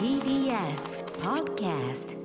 [0.00, 2.16] TBS Podcast.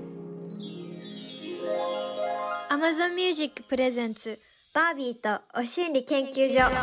[2.70, 4.40] Amazon Music プレゼンツ
[4.74, 6.74] バービーとお心理研究所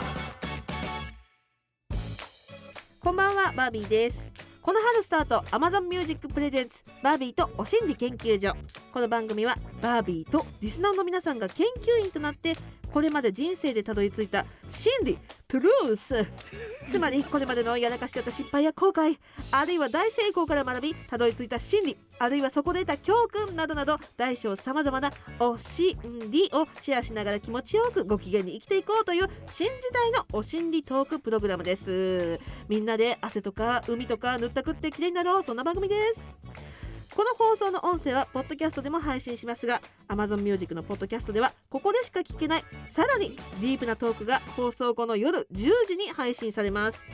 [3.00, 8.54] こんばんはバービーですこの春スタート Amazon Music プレゼンツバービーとお心理研究所
[8.92, 12.54] この番組はバービーとリスナーの皆さんが研究員となって
[12.92, 15.18] これまで人生でたどり着いた真理
[15.48, 16.26] トゥルース。
[16.88, 19.18] つまりこれまでのやらかしちゃった失敗や後悔
[19.50, 25.98] あるいは大成功から学びたどり着いた真理あるいはそこで得た教訓などなど大小さまざまなお心
[26.30, 32.40] 理をシェアしながら気持ちよくご機嫌に生きていこうという新時代のお心理トークプログラムです。
[32.68, 35.42] みんなで汗とか海とか塗ったくってきれいになろう。
[35.42, 36.71] そんな番組です
[37.14, 47.04] この放送の音声はポッドキャストでも配信しますが Amazon Music のポッドキャストではここでしか聞けないさらにディープなトークが放送後の夜10時に配信されます。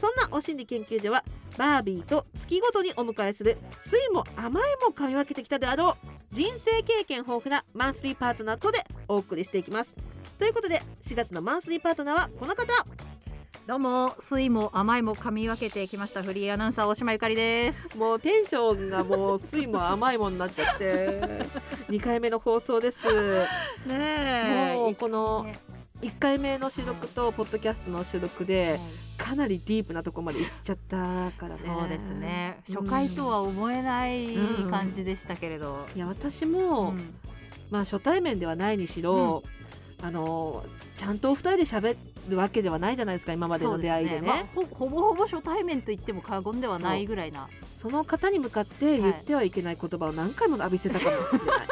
[0.00, 1.22] そんなお心理研究所は
[1.56, 9.94] バービーと月ごとにお迎えする酸いも甘いも噛み分けてきたであろう人生経験豊富なマンスリーパートナーとでお送りしていきます。
[10.38, 13.13] ということで4月のマンスリーパートナーはこの方。
[13.66, 16.22] どうも酸いも甘いも噛み分けてきました。
[16.22, 17.96] フリーアナウンサー大島ゆかりです。
[17.96, 21.22] もうテンションがもう酸いも甘いもになっちゃって。
[21.88, 23.06] 2回目の放送です。
[23.06, 23.46] ね
[23.88, 24.74] え。
[24.74, 25.58] もうこのね。
[26.02, 28.78] 1回目の収録とポッドキャストの収録で
[29.16, 30.96] かなりディープなところまで行っちゃった
[31.30, 31.56] からね。
[31.64, 32.62] そうですね。
[32.68, 32.74] うん。
[32.74, 34.36] 初回とは思えない
[34.70, 37.14] 感じでしたけれど、いや私うも、ん。
[37.70, 39.42] まあ初対面ではないにしろ、
[40.02, 41.96] あのちゃんとお二人で喋る
[42.32, 44.48] わけではないじゃないですか今までの出会いでね。
[44.54, 47.48] そうすまあほほぼほぼ初対面と言っても過言ではないぐらいな。
[47.74, 51.66] その方に向かって言ってはいけない言葉を何回も浴びせたかもしれない、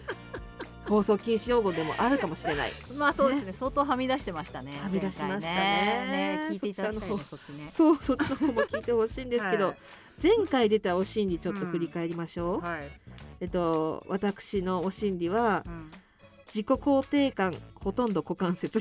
[0.88, 2.72] 放送禁止用語でもあるかもしれない。
[2.96, 3.54] まあそうですね。
[3.58, 5.56] 相当はみ出してましたねはみ出しましたね。
[5.56, 6.48] ね。
[6.52, 7.68] 聞いていただきたいねそそっちね。
[7.70, 9.76] そうそっちの方も聞いてほしいんですけど、はい。
[10.22, 12.90] 前回出たお心理ちょっと振り返りましょう、はい、
[13.40, 15.90] えっと私のお心理はうん。
[16.48, 18.80] 自己肯定感ほとんど股関節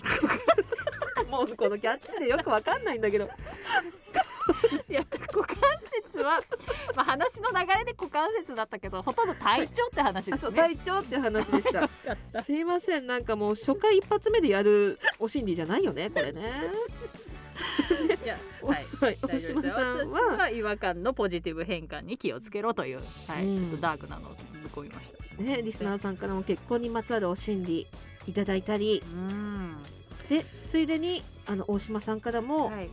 [1.30, 3.30] もうこのキャッチでよくわかんないんだけど。
[4.90, 5.58] いや股関
[6.14, 6.42] 節は、
[6.96, 10.56] まあ、話の流れで股関節だったけどほとんど体調って話ですね。
[10.56, 11.90] 体調って話でした。
[12.42, 13.08] すいません。
[13.08, 16.72] なんかもう初回一発目でやるお心理じゃないよねこれね。
[18.24, 18.86] いやおはい。
[19.00, 23.46] はい大大丈夫さん私はは違和感のポジティブ変換に気をつけろという、はい。
[23.46, 23.70] うん。
[23.70, 25.44] ちょっとダークなのをぶっ込みました。
[25.44, 27.88] ねリスナーさんからも結婚にまつわるお心理
[28.28, 29.04] いただいたり。
[29.06, 29.97] うん
[30.30, 32.90] でついでにあの大島さんからも、はい、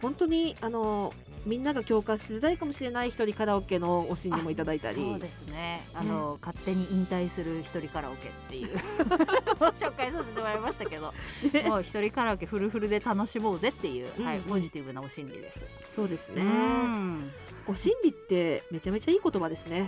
[0.00, 1.12] 本当にあの
[1.46, 5.82] みんなが共感しづらいかもしれない一人カラオケのお心理もいただいたりそうですね。
[5.94, 8.76] あの、勝手に引退する一人カラオケっていう。
[9.78, 11.12] 紹介させてもらいましたけど
[11.52, 11.68] ね。
[11.68, 14.42] もう一人カラオケフルフルで楽しもうぜっていう、はい、うん。
[14.44, 15.60] ポジティブなお心理です。
[15.94, 16.42] そうですね。
[16.42, 17.30] うん。
[17.66, 19.80] お心理ってめちゃめちゃいい言葉ですね。
[19.80, 19.86] い い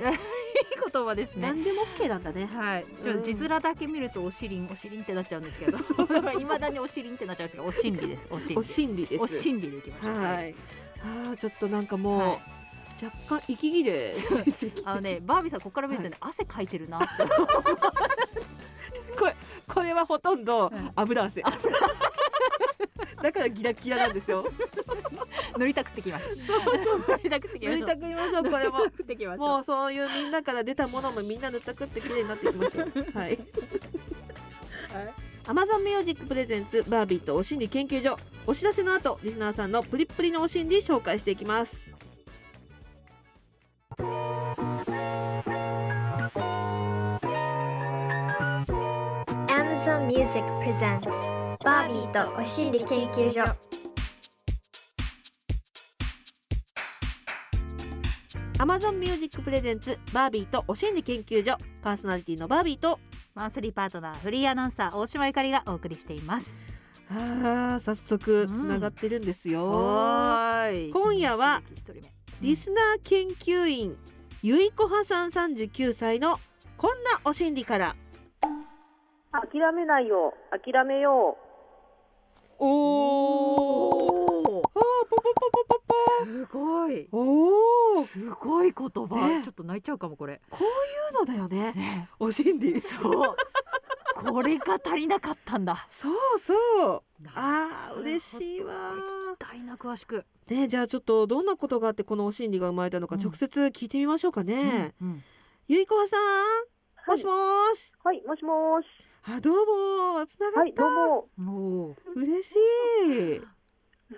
[0.77, 1.43] 言葉ですね。
[1.43, 2.47] 何でも OK なんだね。
[2.47, 5.79] はい、ちょっと字面だけ見るとおしりんおしりんってなっちゃうんですけど、
[6.39, 8.27] いま だにおしりんってなっちゃうんですけど、お心理です。
[8.31, 8.57] お心理。
[8.57, 9.23] お心理です。
[9.23, 10.15] お心理でいきましょう。
[10.23, 10.55] はい。
[11.03, 12.39] あーちょっとなんかもう、はい。
[13.05, 14.15] 若干息切れ
[14.85, 16.99] あのね、バービーさんここから見るとね、汗かいてるな。
[19.19, 19.37] これ
[19.69, 20.93] これはほとんどはい。
[20.97, 21.43] 油汗
[23.27, 24.47] だからギラギラなんですよ
[25.59, 27.11] 塗りたくってきました。
[27.17, 27.81] 塗りたくってきましょう。
[27.81, 29.49] 塗りたくりましょうこれも塗りたくってきましょう。
[29.49, 33.39] もうそういうみんなから出たものもみんな塗ったくって綺麗になっていきましょう はい
[35.45, 38.17] Amazon Music プレゼンツバービーとお心理研究所
[38.47, 41.91] お知らせの後リスナーさんのプリップリのお心理紹介していきます。
[49.49, 53.43] Amazon Music Presents バービーとお心理研究所
[58.59, 63.01] Amazon Music プレゼンツバービーとお心理研究所パーソナリティのバービーと。
[63.35, 66.49] マンスリーパートナーフリーアナウンサー大島ゆかりがお送りしています。
[67.11, 70.93] あー早速つながってるんですよ、ーい。
[70.93, 72.13] 今夜は一人目。
[72.43, 73.97] リスナー研究員
[74.41, 76.39] ゆいこはさん39歳の
[76.77, 77.97] こんなお心理から。
[79.33, 81.37] 諦めないよ諦めよ
[82.59, 82.69] おー。
[82.69, 86.25] おお、あーポポポポポポ。
[86.25, 87.09] すごい。
[87.13, 88.05] おー。
[88.07, 89.43] すごい言葉、ね。
[89.45, 90.41] ちょっと泣いちゃうかもこれ。
[90.51, 90.67] こうい
[91.25, 91.73] うのだよね。
[91.73, 92.81] ね、お心理。
[92.81, 92.97] そ
[93.33, 93.37] う。
[94.31, 95.87] これが足りなかったんだ。
[95.89, 97.03] そうそう。
[97.35, 98.73] あー嬉しいわ。
[98.73, 100.25] 聞きたいな詳しく。
[100.49, 103.21] ねじゃあちょっとどんなことがあってこのお心理が生まれたのかうん。
[103.21, 105.25] 直接聞いてみましょうかね、うんうん。
[105.69, 106.21] ゆいこはさん
[107.09, 108.87] うもしもーし、はいもしもーし
[109.29, 109.55] あどう
[110.17, 110.89] もつながはいった、ど
[111.37, 111.53] うもお
[111.91, 111.97] お。
[112.15, 113.43] 嬉しい。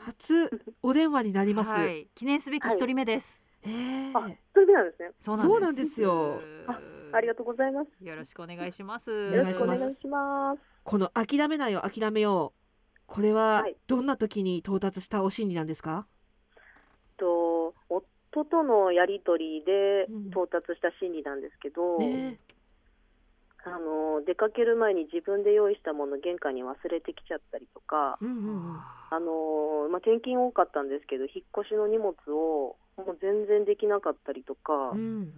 [0.01, 0.51] 初
[0.83, 3.41] お電話になります、はい、記念すべき一人目です。
[3.63, 5.13] ええあ、それでなんですね。
[5.23, 6.03] そうなんです。
[6.03, 6.43] よ。
[6.67, 6.79] あ
[7.15, 8.05] ありがとうございます。
[8.05, 9.11] よろしくお願いします。
[9.11, 10.61] よろお願いしますしくお願いします。
[10.83, 13.01] この諦めないよ諦めよう。
[13.07, 13.77] これははい。
[13.87, 16.07] どんな時に到達したお心理なんですか、
[17.17, 20.27] と夫とのやりとりでうん。
[20.27, 22.37] 到達した心理なんですけど、ね
[23.65, 28.81] あの出かける前に自分で用意したもの玄関に忘れてきちゃったりとか、うんうんうん。
[29.11, 35.33] あのまあ、転勤多かったんですけど引っ越しの荷物をもう全然できなかったりとか、うん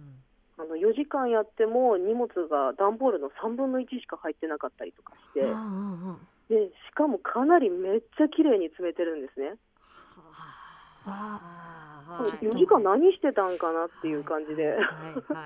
[0.57, 6.17] あの4時間やっても荷物が段ボールの3分の1しか入ってなかったりとかして、うんうんうん。
[6.49, 9.55] でしかもかなりめっちゃ綺麗に詰めてるんですね。
[11.05, 12.31] あはい。
[12.31, 14.67] ちょっと4時間何してたんかなっていう感じで。
[14.67, 14.81] はいは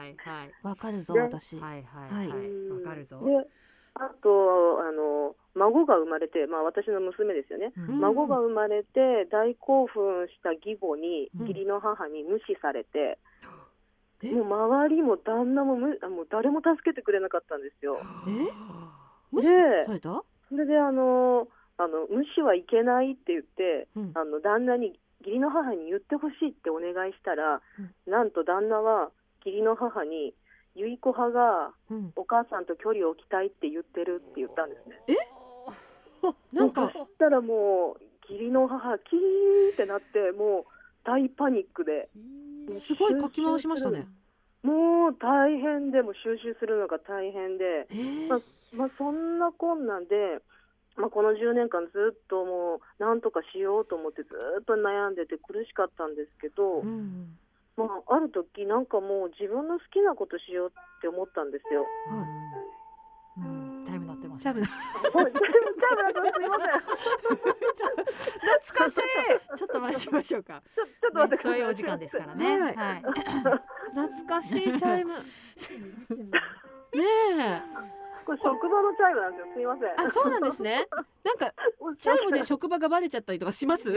[0.08, 0.52] いはい。
[0.64, 2.48] わかるぞね私、はいはいはい。
[2.48, 3.20] うんわかるぞ。
[3.24, 3.48] で
[3.98, 8.00] あとあの孫が生まれて、まあ、私の娘ですよね、うん。
[8.02, 11.48] 孫が生まれて大興奮した義母にうん。
[11.48, 13.18] 義理の母に無視されて、
[14.22, 14.32] え？
[14.32, 17.98] もう周りも旦那もむあもう誰も助けてくれなかったんですよ。
[18.28, 18.52] え？
[19.32, 19.48] 無視？
[19.48, 21.48] でされた、それであの
[21.78, 24.12] あの無視はいけないって言ってうん。
[24.14, 27.62] あの旦那に義理の母に言ってほしいってお願いしたら、
[28.06, 29.10] なんと旦那は
[29.44, 30.36] 義理の母に
[30.76, 35.18] 由依子派がうん、お母さんと距離を置きたいって言ってるって言ったんですね。
[36.54, 36.92] なんか。
[36.92, 40.66] そしたらもう義理の母キーってなってもう
[41.04, 42.10] 大パニックで。
[42.72, 44.08] すごいかき回しましたね。
[44.64, 48.28] もう大変でもう収集するのが大変で、えー。
[48.28, 48.40] まあ
[48.74, 50.42] まあ、そんなこんなんで、
[50.96, 54.30] まあ、この10年間ずっともうなんとかしようと思ってず
[54.62, 57.36] っと悩んでて苦しかったんですけど、うん
[57.76, 61.86] まあ、ある時なんかもう自分の好きなことしようって思ったんですよ。
[62.12, 62.30] うんはい
[63.38, 64.44] うんチャイム鳴ってます。
[64.44, 66.80] チャイムチャイム鳴ってますすみません。
[68.64, 69.02] 懐かしい
[69.58, 70.64] ちょっと待ちましょうか。
[70.74, 71.60] ちょちょっと待ってください。
[71.60, 72.60] そういうお時間ですからね。
[72.62, 73.02] はいはい。
[73.02, 75.14] 懐かしいチャイム
[76.96, 77.04] ね
[77.40, 79.54] えこれ職場のチャイムなんですよ。
[79.54, 80.08] すみません。
[80.08, 80.88] あそうなんですね。
[81.24, 81.54] なんか
[82.00, 83.90] チャイムで職場がバレちゃったりとかします？
[83.90, 83.94] あ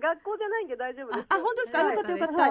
[0.00, 1.26] 学校じゃないんで大丈夫です。
[1.28, 1.84] あ本当ですか？
[1.84, 1.96] はい。
[1.96, 2.48] よかったよかった、は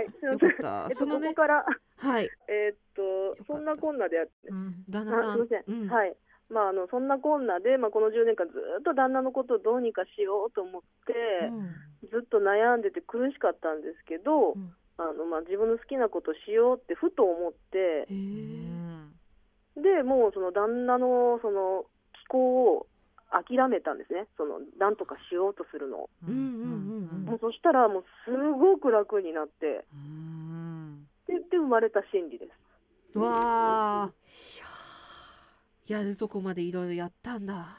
[0.00, 0.06] い。
[0.20, 0.86] あよかった。
[0.90, 1.64] えっとここから
[1.98, 2.28] はい。
[2.48, 3.00] えーった。
[3.00, 4.32] とそんなこんなでやって。
[4.48, 5.30] うん旦那さん。
[5.30, 5.64] あすみません。
[5.66, 5.88] うん。
[5.88, 6.16] はい。
[6.50, 11.14] まああのそんなこんなでまあこの10年間ずっと旦那のことをどうにかしようと思って、
[11.46, 12.10] うん。
[12.10, 14.74] ずっと悩んでて苦しかったんですけど、うん。
[14.98, 18.06] あのまあ自分の好きなことしようってふと思って
[19.80, 21.84] でもうその旦那のその
[22.24, 22.86] 気候を
[23.30, 24.26] 諦めたんですね。
[24.36, 26.10] そのなんとかしようとするのを。
[26.26, 29.84] うんうんうんもうそしたらもうすごく楽になって。
[29.94, 31.06] うん。
[31.26, 32.46] でで生まれた心理で
[33.12, 33.18] す。
[33.18, 34.12] わあ。
[35.86, 37.78] やるとこまでいろいろやったんだ。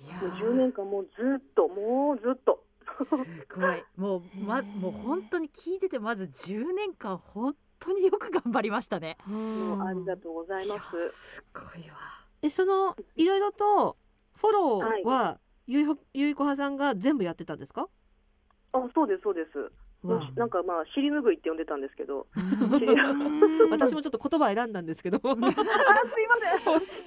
[0.00, 2.62] いやもう10年間もうずっともうずっと。
[3.04, 3.84] すごい。
[3.96, 9.18] もうまもう本当に聞いててまず10年間本当によく頑張りましたね。
[9.26, 10.90] もうありがとうございます。
[11.34, 11.96] すごいわ。
[12.42, 13.96] えそのいろいろと
[14.34, 17.88] フォローは、ゆいほゆいこはさんが全部やってたんですか？
[18.72, 19.72] あそうですそうです。
[20.36, 22.26] なんかまあ尻拭いって呼んでたんですけど。
[23.70, 25.60] 私もちょっと言葉選んだんですけど あすいません。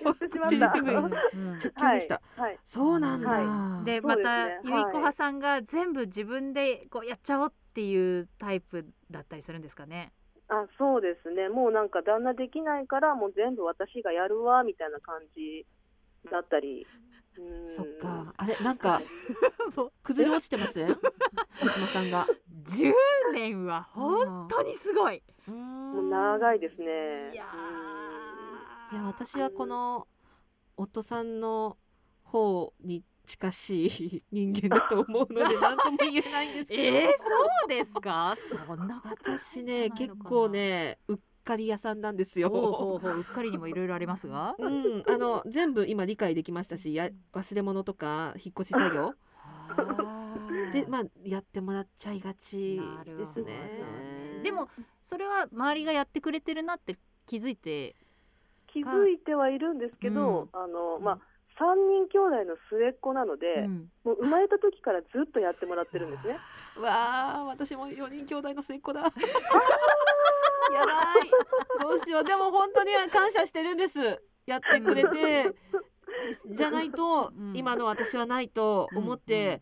[0.03, 0.75] 言ってしまった。
[0.79, 2.49] 尻拭いうん直球でした、はい。
[2.49, 2.59] はい。
[2.63, 10.13] そうなんだ、はそうですねでまたはいゆいこはさんが全部自分でこうやっちゃおうっていうタイプだったりするんですかね？
[10.47, 11.49] あそうですね。
[11.49, 15.65] もうなんか旦那できないからもう全部私がやるわみたいな感じ
[16.31, 16.85] だったり。
[17.37, 18.33] うんそっか。
[18.37, 19.01] あれなんか
[20.03, 20.79] 崩れ落ちてます
[21.61, 22.27] 小島さんが
[22.63, 22.93] 10
[23.33, 25.21] 年は本当にすごい。
[25.47, 26.85] もう長いですね。
[27.33, 27.45] いや
[28.91, 30.07] いや私はこの
[30.77, 31.77] 夫さんの
[32.23, 37.11] 方に近しい人間だと思うので何とも言えないんですけど、えー、そ
[37.65, 38.35] うですか？
[38.49, 42.49] そんなこと私ね結構ねうっかり屋さんなんですよ。
[42.49, 44.55] ほうほうほううっかりにもいろいろありますが？
[44.57, 49.13] うん、あの全部今理解できましたしや忘れ物とか引っ越し作業
[50.71, 54.41] でまあやってもらっちゃいがちなるほどですね。
[54.43, 54.69] でも
[55.03, 57.95] それは周りがやってくれてるなって気づいて。
[58.67, 61.19] 気づいてはいるんですけど、あのまあ
[61.57, 63.89] 三人兄弟の末っ子なので、うん。
[64.03, 66.37] もう生まれた時からずっとやってもらってるんですね。
[66.79, 69.01] わあ私も4人兄弟の末っ子だ。
[70.73, 70.91] やば
[71.23, 71.81] い。
[71.81, 72.23] どうしよう。
[72.23, 74.21] でも本当に感謝してるんです。
[74.45, 75.55] やってくれて。
[76.47, 77.55] じゃないと、うん。
[77.55, 79.59] 今の私はないと思って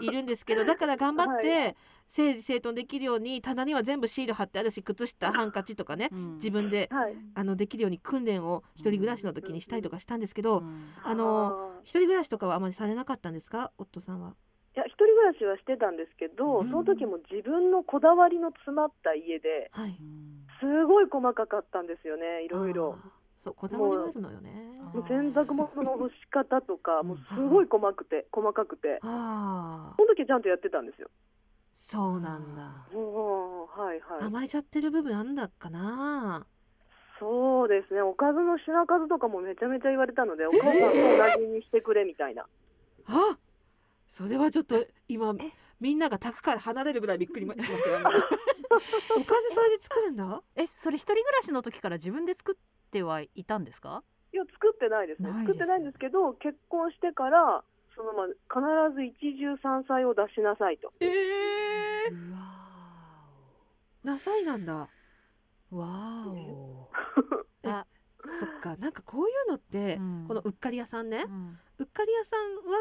[0.00, 1.74] いるんですけどだから頑張って、は
[2.10, 6.34] 整理整頓できるように棚には全部シール貼ってあるし靴下ハンカチとかねうん。
[6.34, 7.14] 自分ではい。
[7.34, 10.92] あのできるように訓練を一人暮らしの時にしたりとかしたんですけど、うん。
[11.02, 13.72] あの一人暮らしとかはあまりされなかったんですか？
[13.78, 14.34] 夫さんは。
[14.76, 16.70] いや一人暮暮らしはしてたんですけど、うん。
[16.70, 19.96] その時も自分のこだわりの詰まった家ではい。
[20.00, 22.98] うんすごい細かかったんですよねいろいろ。
[23.38, 24.52] そうこだわりがあるのよね。
[24.92, 27.08] ももう洗濯物の干し方とかうん。
[27.08, 28.98] もうすごい細くて細かくて。
[29.02, 31.08] ああその時ちゃんとやってたんですよ
[31.74, 32.86] そうなんだ。
[32.92, 34.22] うんはいはい。
[34.24, 36.46] 甘えちゃってる部分あんだかな。
[37.18, 38.00] そうですね。
[38.02, 40.78] おかずの品数とかもめちゃめちゃ言われたのでお母さんと
[41.38, 42.46] 同じにしてくれみたいな。
[43.06, 43.38] あ
[44.08, 45.34] それはちょっと今
[45.80, 48.10] みんなが宅から離れるぐらいびっくりしましたよ今。
[49.16, 50.42] おかずそれで作るんだ？
[50.56, 54.02] えそれ一人暮らしの時から自分で作ってはいたんですか？
[54.32, 55.30] いや作ってないですね。
[55.30, 57.64] ないです作ってないんですけど結婚してから
[58.00, 60.90] そのまま必ず一汁三菜を出しなさいと。
[61.00, 62.40] ええうわ
[64.02, 64.74] なさいなんだ。
[64.74, 66.90] わーお。
[67.62, 67.68] え？
[67.68, 67.86] あ。
[68.24, 68.76] そっか。
[68.76, 70.24] なんかこういうのって、うん。
[70.26, 71.58] このうっかり屋さんね、うん。
[71.78, 72.36] うっかり屋さ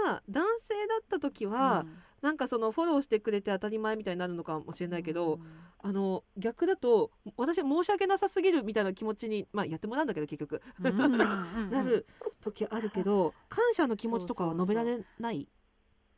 [0.08, 1.86] んは男性だった時は、
[2.22, 5.40] なんかそのフォローしてくれて当たり前みたいになるのかもしれないけど、
[5.82, 11.26] あの逆だと私は申し訳なさすぎるみたいな気持ちにまあやってもらうんだけど結局、うんうんうんう
[11.66, 11.72] ん。
[11.72, 12.06] なる
[12.42, 15.48] 時あるけど感謝の気持ちとかは述べられない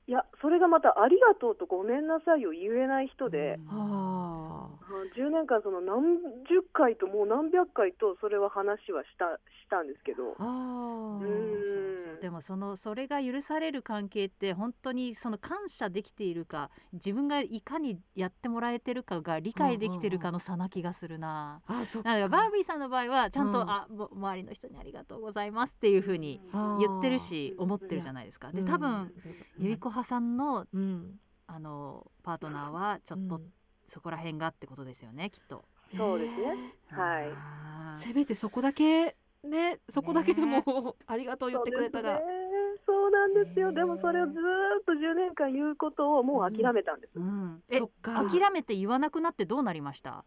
[0.08, 3.80] いやそれがまたありがとうとごめんなさいを言えない人で、うん。
[3.80, 4.70] あ
[5.16, 6.18] 10年間その何
[6.50, 10.36] 十回ともう何百回とそれは話はしたしたんですけど。
[10.40, 12.18] ああうそうそん。
[12.18, 21.62] うでもそのそれが許される関係って本当にその感謝できているか自分がいかにやってもらえてるかが理解できてるかの差な気がするな。
[21.68, 23.70] あそっなんかバービーさんの場合はちゃんと、うん。
[23.70, 26.42] あも周りの人にありがとうございますっていうふうに
[26.80, 27.64] 言ってるしうん。
[27.66, 28.52] 思ってるじゃないですか。
[28.52, 28.66] でうん。
[28.66, 29.14] 多分
[29.58, 31.20] ゆいこはさんのうん。
[31.48, 33.54] あのパートナーはちょっとうん。
[33.88, 35.66] そこら辺がってことですよねきっと。
[35.98, 36.74] そうですね。
[36.90, 37.92] はい。
[37.92, 42.42] せめてそこだけねそこだけでも、 ありがとう言ってくれたら、そうですね。
[42.86, 43.70] そうなんですよ。
[43.70, 44.36] ねでもそれをずー
[44.80, 48.24] っと10年間言うことをもう諦めたんです、うん、えそっか。
[48.30, 50.24] 諦めて言わなくなってどうなりました？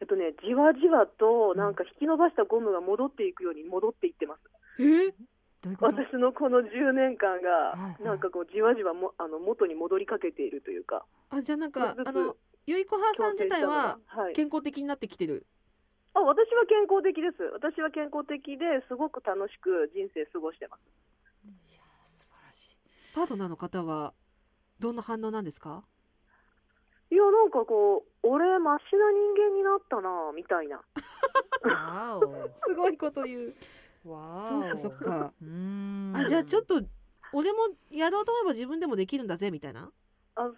[0.00, 4.40] えっとねじわじわとなんか引き伸ばしたゴムが戻っていくように戻っていってます。
[4.82, 5.14] え
[5.80, 8.02] 私のこの10年間はいはい。
[8.04, 11.04] がなんかこうじわじわもあの元に戻りかけているというか。
[11.30, 15.46] あじゃあなんかあのゆいこはさん自体ははい、健康的になってきてる？
[16.14, 17.42] あ私は健康的です。
[17.52, 20.80] 私は健康的ですごく楽しく人生過ごしてます。
[21.44, 22.76] いや素晴らしい。
[23.14, 24.14] パートナーの方は
[24.80, 25.84] どんな反応なんですか？
[27.10, 30.80] いやなんかこう俺マシな人間になったなみたいな。
[32.66, 33.46] すごいこと言う。
[33.48, 33.52] わ
[34.06, 35.32] そっかそっか。
[35.42, 36.12] うーん。
[36.16, 36.80] あじゃあちょっと
[37.32, 37.58] 俺も
[37.90, 39.90] やろうと思えば自分でもできるんだぜみたいな？
[40.38, 40.54] あそんな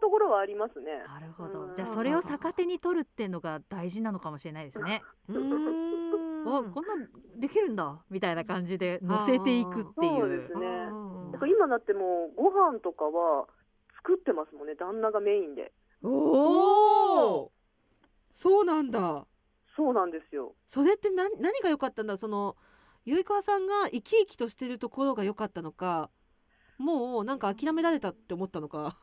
[0.00, 0.98] ところはありますね。
[1.06, 1.66] なるほど。
[1.68, 1.74] うん。
[1.74, 5.02] じゃあそれを逆手に取るっていうのが大事なのかもしれないですね。
[5.28, 6.46] うーん。
[6.46, 10.20] おこんなんできるんだみたいな感じで乗せていくっていう。
[10.20, 10.54] そうです。
[10.54, 10.68] ね。
[11.32, 13.46] だから今だってもうご飯とかは
[13.98, 15.72] 作ってますもんね旦那がメインで。
[16.02, 17.52] おおお。
[18.32, 19.24] そうなんだ。
[19.76, 20.54] そうなんですよ。
[20.66, 22.16] それって何何が良かったんだ？
[22.16, 22.56] その
[23.04, 26.10] ゆいかわさんが生き生きとしてるところが良かったのか
[26.78, 28.96] もうなんか諦められたって思ったのか、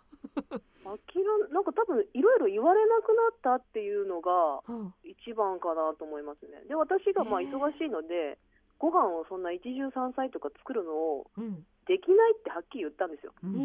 [0.83, 3.13] 諦めなんか多分いろいろ言われなく
[3.43, 4.93] なったっていうのがうん。
[5.03, 6.63] 一番かなと思いますね。
[6.67, 8.37] で私がまあ忙しいので
[8.79, 11.65] ご飯をそんな一汁三菜とか作るのをうん。
[11.87, 13.61] できないってはっきり言ったんですよ、うんうん。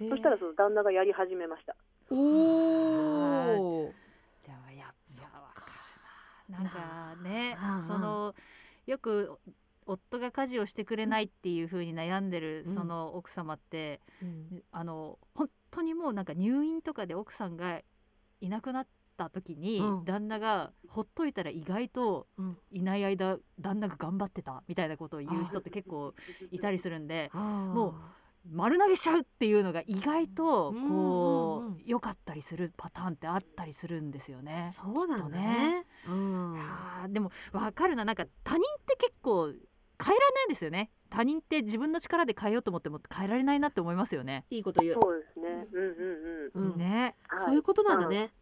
[0.00, 1.74] うんそしたらその旦那がやり始めました。
[2.10, 3.92] おお
[4.46, 6.58] でもやっぱな。
[6.60, 7.56] なんかね
[7.86, 8.32] その
[8.88, 9.38] よく
[9.84, 12.74] 夫が家事をしてくれないっていう風に悩んでるうん。
[12.74, 14.62] その奥様って、うん。
[14.72, 17.80] あの本当にもうなんか入院とかで奥さんが
[18.40, 18.86] いなくなっ
[19.18, 20.04] た時に、うん。
[20.06, 22.58] 旦那がほっといたら意外とうん。
[22.70, 26.14] いない間旦那が頑張ってたみたいなことを言う人って結構
[26.50, 27.94] いたりするんでも
[28.50, 31.72] 丸投げしちゃうっていうのが意外とうんこうんうん。
[31.74, 34.72] う良かったりするパターンってあったりするんですよね。
[34.74, 35.86] そうなんだきっとね。
[36.08, 37.12] うん。
[37.12, 38.04] でも分かるな。
[38.04, 40.90] なんか他人って結構変えられないんですよね。
[41.10, 44.44] 他人って自分の力で変えようと思っても変えられないなって思いますよね。
[44.50, 44.94] いいこと言う。
[45.00, 45.66] そうですね。
[45.72, 46.72] うんうんうん。
[46.72, 46.78] うん。
[46.78, 48.32] ね、はいそういうことなんだね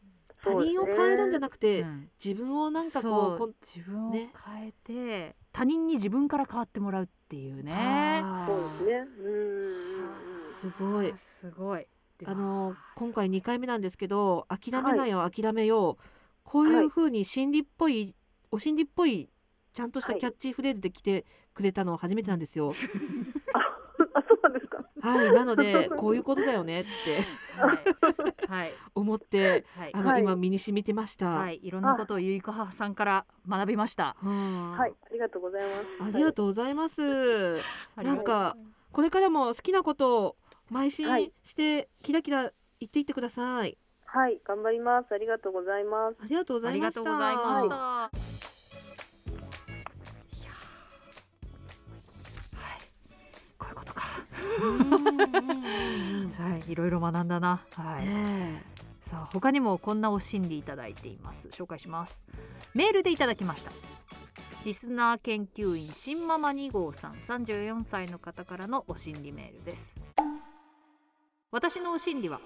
[0.46, 2.08] 他人を変えるんじゃなくてうん。
[2.24, 3.54] 自分をなんかこそう。
[3.60, 7.72] 自分をね変えて、他人に自分から変わってもらうっていうね。
[7.74, 8.46] あ。
[8.46, 9.08] ーそうですね。
[9.18, 9.26] うん。
[9.26, 11.14] うんうんすごい。
[11.16, 11.86] すごい。
[12.24, 16.04] あの今回2回目なんですけど諦めないよ、諦めよう。
[16.44, 18.14] こういう風に心理っぽい、
[18.50, 19.28] お心理っぽい
[19.72, 20.20] ちゃんとしたはい。
[20.20, 22.72] キャッチフレーズで来てくれたの初めてなんですよ。
[23.52, 24.84] あそうなんですか。
[25.00, 27.22] はい、なのでこういうことだよねって。
[27.60, 28.72] はいはい。
[28.94, 29.94] 思ってはい。
[29.94, 30.22] あの、はい。
[30.22, 31.30] 今身に染みてました。
[31.30, 34.16] はい、いろんなことをゆいこはさんから学びました。
[34.20, 34.92] ははい。
[35.04, 36.04] ありがとうございます。
[36.04, 37.56] ありがとうございます。
[37.96, 38.56] なんか
[38.92, 40.36] これからも好きなことを
[40.72, 41.32] 邁進はい。
[41.42, 42.50] してキラキラ
[42.80, 43.76] 言っていってください。
[44.04, 45.12] はい、頑張ります。
[45.12, 46.16] ありがとうございます。
[46.22, 48.55] ありがとうござありがいました
[56.38, 57.60] はい、いろいろ学んだな。
[57.72, 58.06] はい。
[58.06, 58.62] ね
[59.02, 61.48] さあ他にもこんなお心理いただいています。
[61.48, 62.24] 紹介します。
[62.74, 63.70] メールでいただきました。
[64.64, 69.94] リスナー研究員新ママ2号さん34歳の方からのお心理メールです。
[71.52, 72.40] 私のお心理は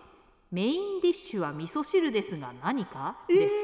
[0.50, 3.16] メインディッシュは味噌汁ですが何か？
[3.30, 3.54] えです、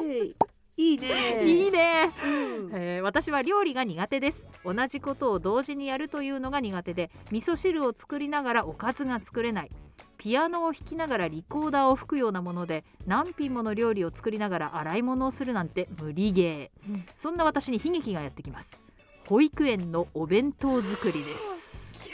[0.00, 0.34] ー
[0.76, 1.44] いいね。
[1.44, 2.70] いいね、うん。
[2.72, 4.46] えー私は料理が苦手です。
[4.64, 9.70] 同じことを同時にやるというのが苦手で味噌汁を作りながらおかずが作れない。
[10.16, 17.06] ピアノを弾きながらリコーダーを吹くようなもので何品もの料理を作りながら洗い物をするなんて無理ゲー、うん。
[17.14, 18.80] そんな私に悲劇がやってきます。
[19.26, 22.10] 保育園のお弁当作りです。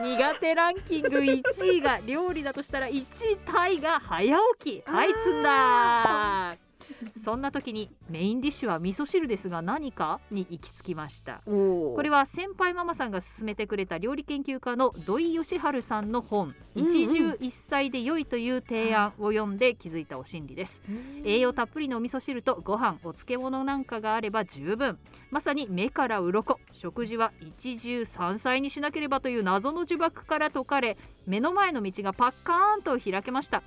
[0.00, 1.42] 苦手ランキング1
[1.74, 4.90] 位が料理だとしたら1位タイが早起き。
[4.90, 6.56] はいつんだ
[7.22, 11.42] そんな時にメインディッシュは味噌汁ですが何かに行き着きました。
[11.46, 16.88] これは先輩ママさんが勧めてくれた料理研究家の土井善晴さんの本「うんうん。
[16.88, 20.80] 一汁一菜で良い」という提案を読んで気づいたお心理です。
[21.24, 24.98] 栄養たっぷりのお味噌汁とご飯お漬物なんかがあれば十分。
[25.30, 26.58] まさに目から鱗。
[26.72, 30.96] 食事は一汁三菜にしなければという謎の呪縛から解かれ
[31.26, 33.62] 目の前の道がパッカーンと開けました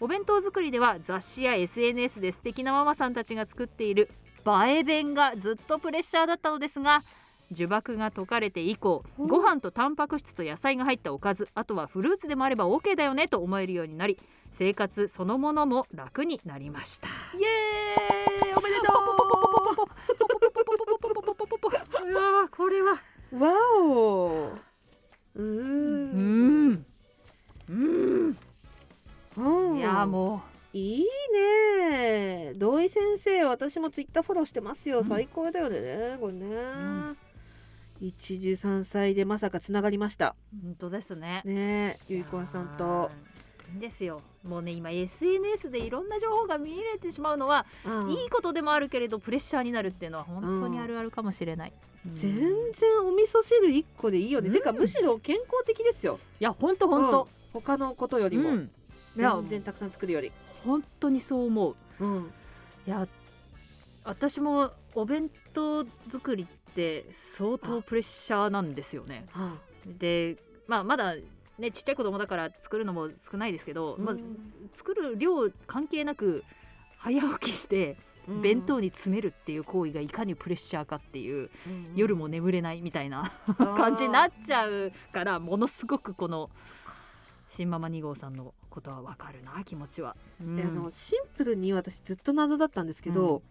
[0.00, 4.08] お弁当作りでは雑誌や SNS で素敵なママさんたちが作っている
[4.46, 7.02] 映え弁がずっとプレッシャーだったのですが
[7.52, 9.28] 呪縛が解かれて以降うん。
[9.28, 14.18] ご飯とタンパク質と野菜が入ったおかずあとはフルーツでもあれば OK だよねと思えるようになり
[14.50, 17.08] 生活そのものも楽になりました。
[17.08, 17.10] イ
[17.44, 18.54] エーイ！
[18.56, 18.96] おめでとう！
[22.50, 22.98] これは
[23.32, 23.52] うわ
[23.82, 24.48] お
[25.34, 26.86] うーうんん
[27.68, 28.36] うん
[29.40, 29.78] うん。
[29.78, 30.42] いやーも
[30.72, 32.52] いいね。
[32.54, 35.04] 土井先生私もツイッターフォローしてますよ、うん。
[35.04, 36.16] 最高だよね。
[36.20, 37.16] これね、ん。
[38.00, 40.36] 一汁三菜でまさかつながりました。
[40.54, 41.42] う本当ですね。
[41.44, 43.10] ねゆいこわさんと。
[43.78, 44.22] ですよ。
[44.42, 48.10] もうね今 SNS でいろんな情報が見れてしまうのは、うん。
[48.10, 51.72] いいことでもあるけれどプレッシャーになるっていうのは本当にあるあるかもしれない、
[52.06, 52.14] うん。
[52.14, 52.48] 全然
[53.04, 54.54] お味噌汁一個でいいよね、うん。
[54.54, 56.18] てかむしろ健康的ですよ。
[56.40, 58.50] いや本当本当他のことよりも、
[59.16, 60.32] 全然たくさん作るより、
[60.64, 62.04] 本当にそう思う。
[62.04, 62.32] うん、
[62.86, 63.06] いや
[64.04, 69.26] 私もお弁当作りって相当プレッシャーなんですよね。
[69.30, 69.56] は
[69.98, 71.14] でまあまだ
[71.58, 74.16] ねちっちゃい子供だから作るのも少ないですけど、まあ、
[74.74, 76.44] 作る量関係なく
[76.98, 77.96] 早起きして
[78.28, 78.42] うん。
[78.42, 81.50] 弁当に詰めるっていう行為がいかにプレッシャーかっていう、
[81.94, 86.50] 夜も眠れないみたいな感じになっちゃうからものすごくこの
[87.48, 90.16] 新ママ2号さんのことはわかるな気持ちは。
[90.40, 90.56] うん。
[90.56, 93.42] であのシンプルに私ずっと謎だったんですけど、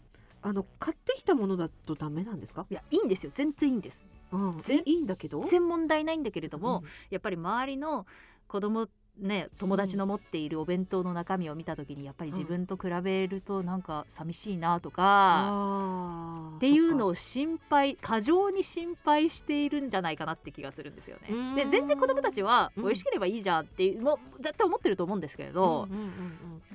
[0.41, 3.31] あの買ってきたものだとダメなんですか、いやいいんですよ。
[3.35, 4.07] 全然いいんです。
[4.31, 5.41] うん、ぜいいんだけど？
[5.41, 8.05] 全然問題ないんだけれども、やっぱり周りの
[8.47, 8.87] 子供
[9.19, 21.63] ね友達の持っているお弁当の中身を見た時にやっぱり自分と比べるとなんか寂しいなとか、っていうのを心配過剰に心配しているんじゃないかなって気がするんですよね。
[21.63, 22.83] で全然子供たちはうん。
[22.83, 25.87] 美味しければいいじゃんっていうもう絶対思ってると思うんですけれかど、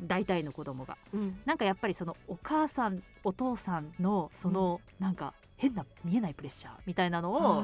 [0.00, 0.96] 大体の子供が。
[1.12, 1.20] うん。
[1.20, 7.62] うんなんかやっぱりそのお母さんお父さんのそのなんか変な見えないプレッシャーみたいなのを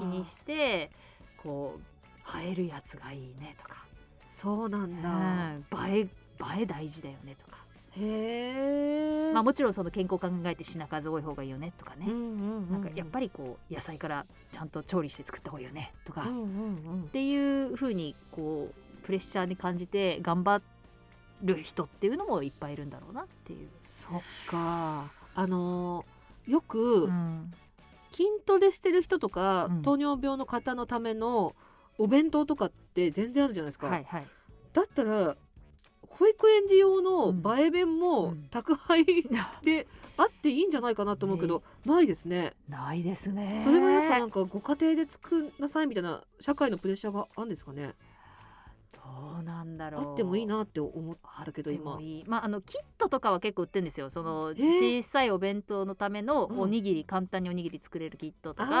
[0.00, 0.90] 気にして
[1.42, 3.84] こう映えるやつがいいねとか、
[4.34, 5.10] そうなんうだ、
[5.52, 6.08] ん映え映
[6.62, 7.58] え大事だよねとか、
[7.96, 17.08] へえまあ、もちろんその健康考えて品数多い方がいいよねとかね、うんうんうんなんかやっぱりこう野菜からちゃんと調理して作った方がいいよねとか、っうんうんうん。
[17.12, 20.60] ていう風にこうプレッシャーに感じて頑張
[21.42, 23.68] る人っていうのもいっぱいいるんだろうなっていう。
[23.84, 25.10] そっか。
[25.36, 27.52] あのーよくうん。
[28.10, 29.82] 筋トレしてる人とか、うん。
[29.82, 31.54] 糖尿病の方のための
[31.98, 34.26] お弁当とかって全然あるじゃないですか、はいはい、
[34.72, 35.36] だったら
[36.08, 37.58] 保育園児用のうん。
[37.58, 38.46] 映え弁うもん。
[38.50, 39.04] 宅配
[39.64, 42.52] であっていいんじゃないかなと思うけど、ないですね。
[42.68, 43.60] ないですね。
[43.64, 47.86] それはやっぱなんかご家庭で作んなさいみたいな社会のプレッシャーがあるんですかね。
[47.86, 47.92] ど
[49.40, 50.10] うなんだろう。
[50.10, 51.98] あってもいいなって思っあたけど今。
[52.00, 52.24] いい。
[52.26, 54.10] まああのキットとかは結構売ってるんですよ。
[54.10, 56.60] その小さいお弁当のためのうん。
[56.60, 58.74] おにぎり、簡単におにぎり作れるキットとあかー。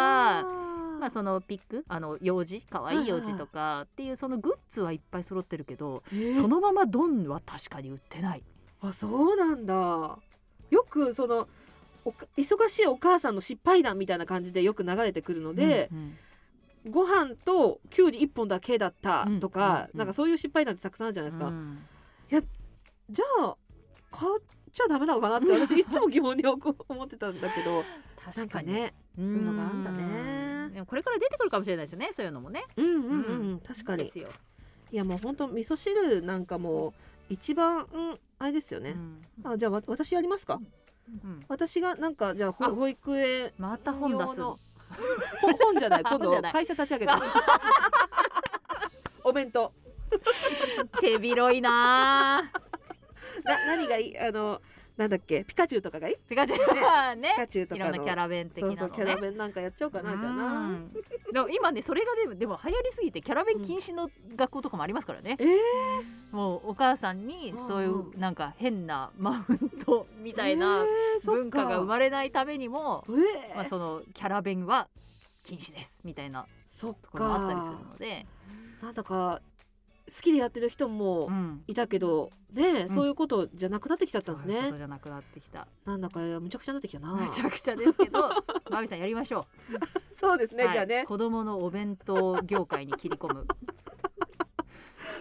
[1.00, 6.04] まあそのピックあの用紙かわいい用紙とかっていうそのグッズはいっぱい揃ってるけど
[6.40, 8.42] そのままドンは確かに売ってない。
[8.80, 9.74] あそうなんだ。
[10.70, 11.48] よくその
[12.36, 16.16] 忙しいお母さんの失敗談みたいな感じでよく流れてくるので、うんうん
[16.88, 21.78] ご飯ときゅうり一本だけだったとか、うんなんかそういう失敗なんてたくさんあるじゃないですか、うん。
[22.30, 23.56] じゃあ
[24.10, 24.42] 買っ
[24.72, 26.58] ちゃダメなのかなって 私いつも疑問に思
[27.04, 27.84] ってたんだけど。
[28.24, 28.66] 確かに。
[28.66, 30.70] かねそういうのがあんだね。
[30.72, 32.64] でもこれから出てくるかもしれないですよねそういうのもね。
[32.76, 34.10] うんうんうん、うん、確かに。
[34.90, 36.92] いやもう本当味噌汁なんかもう
[37.28, 39.52] 一番、うん、あれですよね、うん。
[39.52, 40.60] あじゃあわ私やりますか？
[41.08, 41.44] うん。
[41.48, 44.20] 私がなんかじゃあ保育園また本出す。
[44.20, 44.58] 用のほ
[45.58, 46.02] 本じゃない。
[46.04, 47.12] 今度会社立ち上げる
[49.24, 49.72] お弁当。
[51.00, 52.42] 手広いなあ
[53.44, 54.18] な何がいい？
[54.18, 54.60] あの
[54.96, 55.44] なんだっけ？
[55.44, 56.16] ピカチュウとかがいい？
[56.28, 56.58] ピカチュウ。
[56.58, 57.34] ピね。
[57.36, 58.76] カチュウといろんかのなキャラ弁的なのね。
[58.78, 60.68] そうそうキャラ弁なんかやっちゃおうかなじゃな。
[60.68, 60.92] ん。
[61.32, 65.56] でも今ねそれがでもでも流行りすぎてキャラ弁禁止の学校とかもありますからね、えー、
[66.30, 70.84] もうお母さんにそういううんなんか変なマウントみたいな
[71.24, 73.56] 文化が生まれないためにも、えー。
[73.56, 74.88] まあ、そのキャラ弁は
[75.42, 78.26] 禁止ですみたいなそっところもあったりするかので、
[78.80, 79.40] なんだか
[80.06, 84.54] 好きでやってる人もうん、いたけどね、そういうことじゃなくなってきちゃったんですね。
[84.54, 85.66] そういうじゃなくなってきた。
[85.84, 87.14] なんだかむちゃくちゃになってきたな。
[87.14, 88.30] めちゃくちゃですけど
[88.70, 89.46] マミさんやりましょ
[90.12, 90.72] そうですう、ね、はい。
[90.74, 91.04] じゃあね。
[91.06, 93.46] 子供のお弁当業界に切り込む。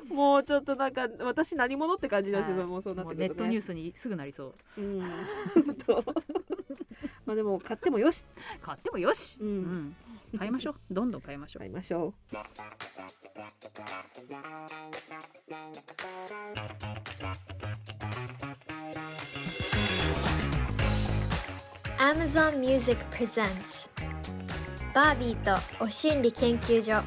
[0.10, 2.68] もうちょっとなんか私何者って感じですよ、はい。
[2.68, 3.30] もうそうなってくるとね。
[3.30, 4.82] ネットニュースにすぐなりそう。
[4.82, 5.00] うん。
[7.26, 8.26] まあでも買ってもよし。
[8.62, 9.48] 買ってもよし、うん。
[9.48, 9.96] うん
[10.38, 10.76] 買いましょう。
[10.92, 11.60] どんどん買いましょう。
[11.60, 12.38] 買いましょう。
[21.98, 23.90] Amazon Music Presents
[24.94, 27.02] バービーとお心理研究所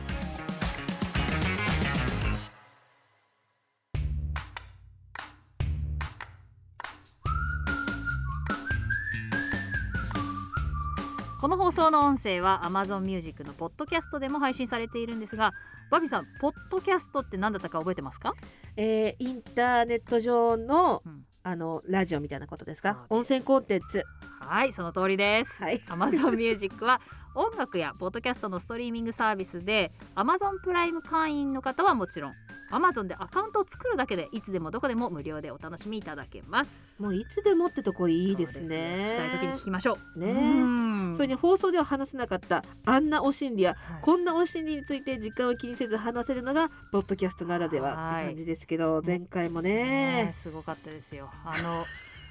[11.76, 15.52] 送の音声は Amazon Music のポッドキャストでも配信されているんですが
[15.90, 18.34] バビさんポッドキャストって何だったか覚えてますか、
[18.76, 21.24] えーインターネット上のうん。
[21.42, 23.06] あのラジオみたいなことですか？
[23.08, 24.02] 温泉コンテンツ。
[24.40, 25.78] はいその通りです、はい。
[25.86, 27.00] Amazon Music は
[27.36, 32.32] 音楽やポッドキャストのストリーミングサービスで Amazon プライム会員の方はもちろん
[32.72, 36.96] Amazon でアカウントを作るだけでいつでもどこでも無料でお楽しみいただけます。
[36.98, 40.18] もういつでもってとこいいですそうよね聞きたい時に聞きましょう。
[40.18, 40.64] ねう
[41.12, 41.14] ん。
[41.14, 44.00] それに放送では話せなかったあんなお心理やはい。
[44.00, 50.24] こんなお心理について時間を気にせず話せるのがポッドキャストならでははいって感じですけど前回もね。
[50.24, 51.30] ねすごかったですよ。
[51.44, 51.84] あの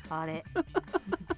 [0.09, 0.43] あれ。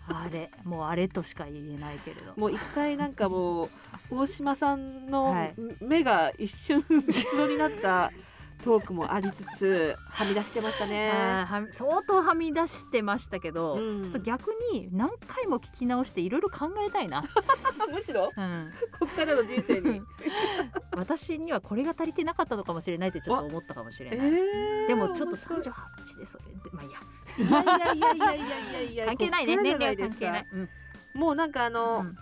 [0.08, 0.50] あれ。
[0.64, 2.34] もうあれとしか言えないけれど。
[2.36, 3.70] もう一回なんかもう
[4.12, 5.54] 大島さんのはい。
[5.82, 8.12] 目が一瞬うつろになった
[8.64, 11.10] トークもありつつはみ出してましたね。
[11.12, 14.02] は相当はみ出してましたけど、うん。
[14.02, 17.24] ちょっと逆に何回も聞き直していろいろ考えたいな、
[17.94, 18.32] むしろ？
[18.36, 20.02] うん、こっからの人生に。
[20.98, 24.88] 私にはこれが足りてなかったのかもしれないってちょっと思ったかもしれえない、ー。
[24.88, 27.00] でもちょっと面白い38でそれでまあいいや。
[27.38, 27.42] い
[27.80, 29.56] やいやいやいやいやいや関係ないね。
[29.58, 30.70] 年齢は関係ない、うん。
[31.14, 32.18] もうなんかあの、うん。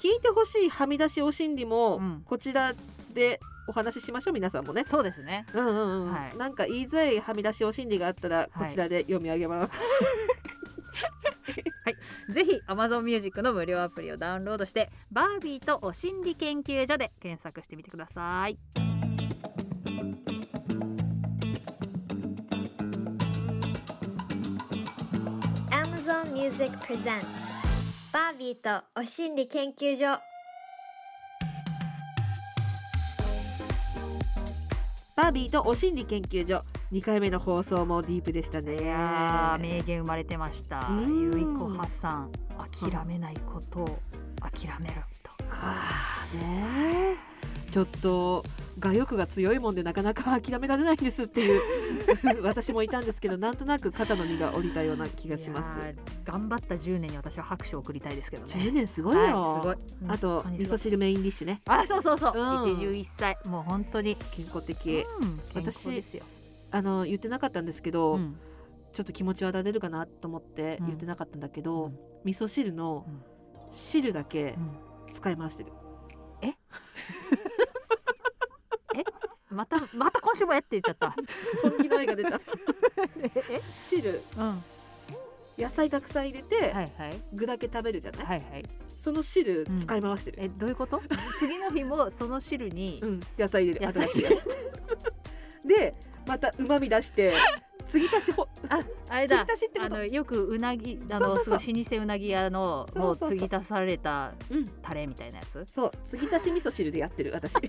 [0.00, 2.22] 聞いてほしいはみ出しお心理もうん。
[2.24, 2.72] こちら
[3.12, 4.84] でお話ししましょう皆さんもね。
[4.86, 5.46] そうですね。
[5.54, 6.36] うんうんうん、はい。
[6.36, 9.72] なんか言いづらいはみ出しお心理があったらこちらで読み上げます。
[12.28, 18.58] ぜひ Amazon Music の無料アプリをダウンロードしてバービーとお心理研究所で検索してみてください。
[25.70, 27.24] Amazon Music Presents
[28.12, 30.20] バービーとお心理研究所
[35.16, 36.62] バービーとお心理研究所。
[36.92, 38.76] 2回目の放送もディープでしたね。
[39.58, 40.86] 名言生まれてました。
[40.90, 41.20] うん。
[41.22, 42.30] ゆいこはさん
[42.80, 43.98] 諦めないことを
[44.40, 45.30] 諦めると。
[45.48, 47.25] はあねえ
[47.70, 48.44] ちょっと
[48.82, 51.62] 我欲が強いもんでなかなか諦められないんですっていう
[52.42, 55.94] 私もいたんですけどなんとなく肩の荷が下りたような気がします。
[56.24, 58.52] 頑張った10年に私は拍手を送りたいですけどね。
[58.52, 59.76] 10年すごいよ、はい、すごい。
[60.08, 61.62] あと味噌汁メインディッシュね。
[61.66, 62.72] あそうそうそう、うん。
[62.72, 63.36] 一汁一菜。
[63.46, 65.04] もう本当に、健康的。
[65.20, 66.24] うん、健康ですよ、
[66.70, 68.36] あの言ってなかったんですけど、うん。
[68.92, 71.98] ちょっと気持ちは出るかなと思って言ってなかったんだけど、うん。
[72.24, 73.22] 味噌汁のうん。
[73.72, 75.12] 汁だけうん。
[75.12, 75.72] 使い回してる、
[79.50, 81.14] またまた今週もやって言っちゃった。
[81.62, 82.40] 本気の絵が出た。
[83.48, 84.10] え汁。
[84.10, 84.62] うん。
[85.58, 87.20] 野菜たくさん入れて、はいはい。
[87.32, 88.64] 具だけ食べるじゃない、はいはい。
[88.98, 89.78] その汁うん。
[89.78, 91.00] 使い回してる、えどういうこと？
[91.38, 94.06] 次の日もその汁にうん、野菜入れる新
[95.64, 95.94] で
[96.26, 97.34] またうまみ出して
[97.86, 99.44] 継ぎ足しほああれだ。
[99.44, 99.94] 継ぎ足しってこと？
[99.94, 101.74] あのよくうなぎあのそうそうそう。
[101.74, 104.64] 老舗うなぎ屋のもそう継ぎ足されたうん。
[104.82, 105.64] タレみたいなやつ？
[105.66, 105.90] そう。
[106.04, 107.54] 継ぎ足し味噌汁でやってる私。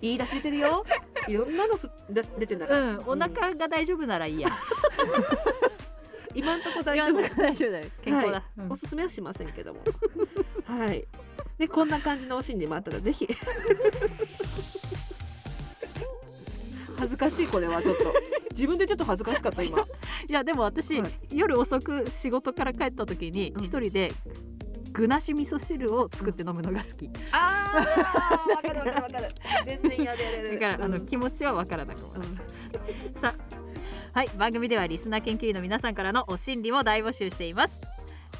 [0.00, 0.84] いい出し出てるよ。
[1.28, 2.98] いろんなのす出し出てんだから、うん。
[3.06, 4.48] お腹が大丈夫ならいいや。
[6.34, 7.86] 今んとこ大今丈夫大丈夫だよ。
[8.02, 8.72] 健康だ、うん。
[8.72, 9.80] おすすめはしませんけども。
[10.64, 11.06] はい。
[11.58, 13.26] でこんな感じのお心理もあったらぜひ
[16.98, 18.14] 恥ずかしいこれはちょっと。
[18.52, 19.78] 自分でちょっと恥ずかしかった今。
[20.28, 21.10] いやでも私、はい。
[21.32, 23.64] 夜遅く仕事から帰った時にうん。
[23.64, 24.12] 一人で
[24.92, 29.28] 具なし味噌汁を作って飲むのが好き、あーわかるわかるわかる。
[29.64, 31.06] 全然やでやでだから、あのうん。
[31.06, 32.36] 気持ちはわからなくもない、うん。
[33.20, 37.78] さあはい番組ではリスナー研究員の皆さんからのお心理も大募集しています。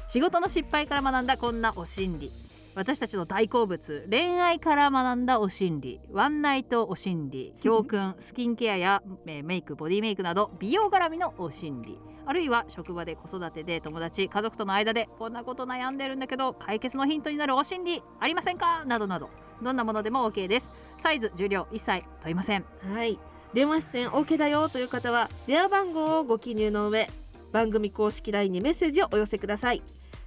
[0.09, 2.31] 仕事の失敗から学んだこんなお心理
[2.77, 18.85] 私たちの大好物恋愛から学んだお心理ワンナイトお心理 教訓スキンケアやえーメイクボディメイクなど美容絡みのお心理あるいは職場で子育てで友達家族との間でこんなこと悩んでるんだけど解決のヒントになるお心理ありませんか？
[18.85, 20.69] などなどどんなものでも OK です。
[20.97, 22.65] サイズ重量一切問いません。
[22.93, 23.17] はい。
[23.53, 27.09] 電話出演 OK だよという方は電話番号をご記入の上
[27.51, 29.81] 番組公式 LINE にメッセージをお寄せください。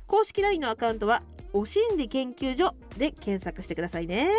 [0.08, 4.30] 公式 LINE のアカウントはお心理研究所で検索してくださいね。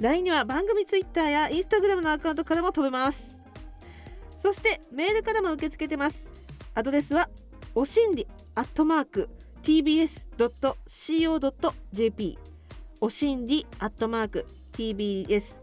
[0.00, 3.40] LINE には番組 Twitter や Instagram のアカウントからも飛べます。
[4.38, 6.28] そしてメールからも受け付けてます。
[6.74, 7.30] アドレスは
[7.74, 9.30] おしんりアットマーク
[9.62, 10.38] tbs.co.jp
[13.00, 15.54] おしんりアットマーク tbs.co.jp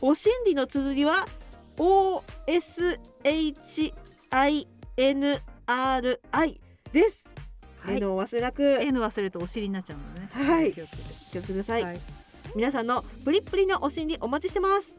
[0.00, 1.26] お心理の綴りは
[1.76, 2.68] OSHINRI
[6.92, 7.37] です。
[7.88, 7.96] はい。
[7.98, 10.30] えのお忘れなく、N 忘れるとお尻になっちゃうのでね。
[10.32, 10.72] はい。
[10.72, 11.02] 気をつけて。
[11.32, 11.82] 気をつけてください。
[11.82, 12.00] はい。
[12.54, 14.96] 皆さんのプリップリのお心理お待ちしてます。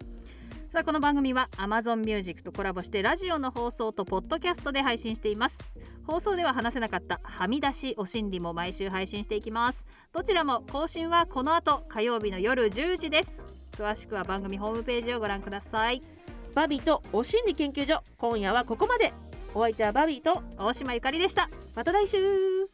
[0.71, 5.57] さあこの番組は Amazon Music とコラボしてラジオの放送とポッドキャストで配信しています。
[6.05, 9.83] 放送では話せなかったはみ出しお心理も毎週配信していきます。
[10.13, 13.41] どちらも更新はこの後火曜日の夜10時です。
[13.71, 16.01] 詳しくは番組ホームページをご覧ください。
[16.53, 18.03] バビーとお心理研究所。
[18.17, 19.11] 今夜はここまで。
[19.55, 21.49] お相手はバビーと大島ゆかりでした。
[21.75, 22.68] また来週。